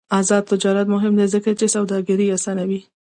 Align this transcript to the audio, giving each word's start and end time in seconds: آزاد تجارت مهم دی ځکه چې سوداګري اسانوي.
آزاد 0.19 0.43
تجارت 0.51 0.87
مهم 0.95 1.13
دی 1.19 1.25
ځکه 1.33 1.49
چې 1.59 1.65
سوداګري 1.75 2.25
اسانوي. 2.37 2.81